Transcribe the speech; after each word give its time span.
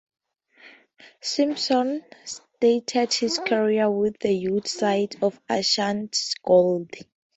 Simpson 1.21 2.03
started 2.25 3.13
his 3.13 3.37
career 3.37 3.87
with 3.87 4.17
the 4.17 4.31
youth 4.33 4.67
side 4.67 5.15
of 5.21 5.39
Ashanti 5.47 6.19
Gold. 6.43 6.89